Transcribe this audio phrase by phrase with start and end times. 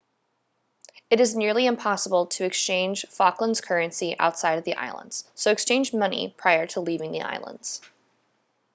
[1.11, 6.33] it is nearly impossible to exchange falklands currency outside of the islands so exchange money
[6.37, 7.81] prior to leaving the islands